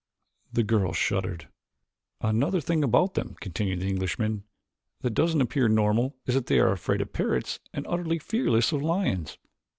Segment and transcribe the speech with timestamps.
[0.51, 1.47] The girl shuddered.
[2.21, 4.45] "Another thing about them," continued the Englishman,
[5.01, 8.81] "that doesn't appear normal is that they are afraid of parrots and utterly fearless of
[8.81, 9.37] lions."